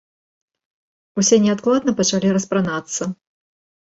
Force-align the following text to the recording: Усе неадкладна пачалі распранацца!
Усе 1.21 1.35
неадкладна 1.45 1.91
пачалі 2.03 2.35
распранацца! 2.39 3.03